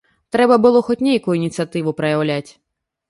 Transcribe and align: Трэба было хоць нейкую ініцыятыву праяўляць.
Трэба 0.35 0.55
было 0.63 0.79
хоць 0.87 0.97
нейкую 1.09 1.35
ініцыятыву 1.41 1.95
праяўляць. 2.01 2.47